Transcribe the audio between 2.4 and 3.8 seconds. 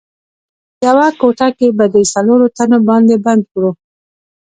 تنو باندې بند کړو.